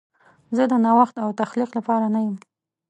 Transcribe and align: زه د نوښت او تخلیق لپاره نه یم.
زه 0.55 0.63
د 0.71 0.73
نوښت 0.85 1.15
او 1.23 1.29
تخلیق 1.41 1.69
لپاره 1.77 2.05
نه 2.15 2.19
یم. 2.25 2.35